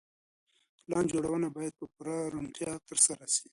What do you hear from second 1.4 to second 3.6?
بايد په پوره روڼتيا ترسره سي.